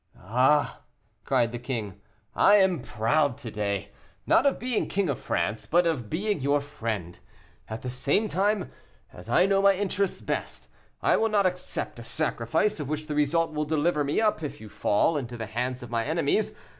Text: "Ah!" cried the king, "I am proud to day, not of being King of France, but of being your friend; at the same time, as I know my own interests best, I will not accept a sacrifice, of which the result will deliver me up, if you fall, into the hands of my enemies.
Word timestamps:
"Ah!" 0.19 0.81
cried 1.25 1.51
the 1.51 1.59
king, 1.59 2.01
"I 2.35 2.55
am 2.55 2.81
proud 2.81 3.37
to 3.37 3.51
day, 3.51 3.91
not 4.25 4.47
of 4.47 4.57
being 4.57 4.87
King 4.87 5.09
of 5.09 5.19
France, 5.19 5.67
but 5.67 5.85
of 5.85 6.09
being 6.09 6.39
your 6.41 6.59
friend; 6.59 7.19
at 7.69 7.83
the 7.83 7.89
same 7.91 8.27
time, 8.27 8.71
as 9.13 9.29
I 9.29 9.45
know 9.45 9.61
my 9.61 9.73
own 9.75 9.79
interests 9.81 10.21
best, 10.21 10.67
I 11.03 11.17
will 11.17 11.29
not 11.29 11.45
accept 11.45 11.99
a 11.99 12.03
sacrifice, 12.03 12.79
of 12.79 12.89
which 12.89 13.05
the 13.05 13.13
result 13.13 13.53
will 13.53 13.63
deliver 13.63 14.03
me 14.03 14.19
up, 14.19 14.41
if 14.41 14.59
you 14.59 14.69
fall, 14.69 15.17
into 15.17 15.37
the 15.37 15.45
hands 15.45 15.83
of 15.83 15.91
my 15.91 16.03
enemies. 16.03 16.55